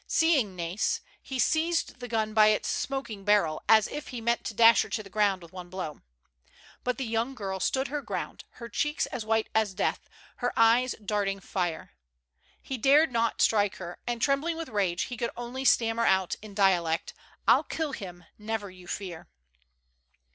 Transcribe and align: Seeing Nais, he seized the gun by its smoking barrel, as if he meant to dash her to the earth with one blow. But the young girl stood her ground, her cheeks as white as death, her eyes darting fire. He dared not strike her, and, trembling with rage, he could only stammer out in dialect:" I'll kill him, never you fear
Seeing 0.07 0.55
Nais, 0.55 0.99
he 1.21 1.37
seized 1.37 1.99
the 1.99 2.07
gun 2.07 2.33
by 2.33 2.47
its 2.47 2.67
smoking 2.67 3.23
barrel, 3.23 3.61
as 3.69 3.87
if 3.87 4.07
he 4.07 4.19
meant 4.19 4.43
to 4.45 4.55
dash 4.55 4.81
her 4.81 4.89
to 4.89 5.03
the 5.03 5.15
earth 5.15 5.41
with 5.43 5.53
one 5.53 5.69
blow. 5.69 6.01
But 6.83 6.97
the 6.97 7.05
young 7.05 7.35
girl 7.35 7.59
stood 7.59 7.89
her 7.89 8.01
ground, 8.01 8.43
her 8.53 8.67
cheeks 8.67 9.05
as 9.05 9.27
white 9.27 9.47
as 9.53 9.75
death, 9.75 10.09
her 10.37 10.53
eyes 10.57 10.95
darting 11.05 11.39
fire. 11.39 11.91
He 12.63 12.79
dared 12.79 13.11
not 13.11 13.43
strike 13.43 13.75
her, 13.75 13.99
and, 14.07 14.19
trembling 14.23 14.57
with 14.57 14.69
rage, 14.69 15.03
he 15.03 15.17
could 15.17 15.29
only 15.37 15.63
stammer 15.63 16.07
out 16.07 16.33
in 16.41 16.55
dialect:" 16.55 17.13
I'll 17.47 17.63
kill 17.63 17.91
him, 17.91 18.23
never 18.39 18.71
you 18.71 18.87
fear 18.87 19.27